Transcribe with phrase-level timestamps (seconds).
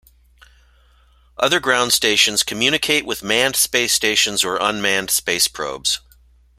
[1.37, 5.99] Other ground stations communicate with manned space stations or unmanned space probes.